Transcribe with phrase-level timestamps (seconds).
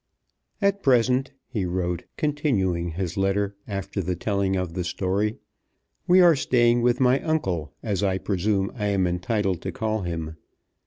[0.63, 5.37] "At present," he wrote, continuing his letter after the telling of the story,
[6.07, 10.37] we are staying with my uncle, as I presume I am entitled to call him.